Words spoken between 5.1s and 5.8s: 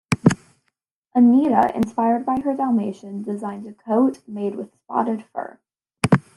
fur.